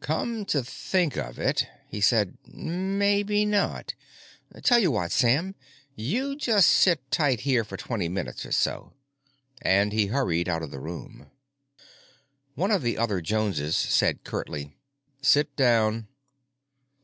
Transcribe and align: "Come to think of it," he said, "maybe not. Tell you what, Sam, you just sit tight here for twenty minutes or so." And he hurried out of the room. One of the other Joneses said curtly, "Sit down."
"Come 0.00 0.44
to 0.46 0.64
think 0.64 1.16
of 1.16 1.38
it," 1.38 1.68
he 1.86 2.00
said, 2.00 2.38
"maybe 2.46 3.44
not. 3.46 3.94
Tell 4.64 4.80
you 4.80 4.90
what, 4.90 5.12
Sam, 5.12 5.54
you 5.94 6.34
just 6.34 6.68
sit 6.70 7.08
tight 7.12 7.42
here 7.42 7.62
for 7.62 7.76
twenty 7.76 8.08
minutes 8.08 8.44
or 8.44 8.50
so." 8.50 8.94
And 9.62 9.92
he 9.92 10.06
hurried 10.06 10.48
out 10.48 10.64
of 10.64 10.72
the 10.72 10.80
room. 10.80 11.30
One 12.56 12.72
of 12.72 12.82
the 12.82 12.98
other 12.98 13.20
Joneses 13.20 13.76
said 13.76 14.24
curtly, 14.24 14.74
"Sit 15.22 15.54
down." 15.54 16.08